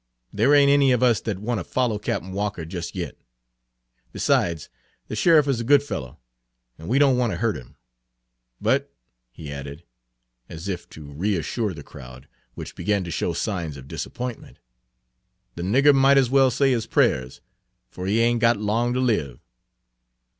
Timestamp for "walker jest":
2.31-2.95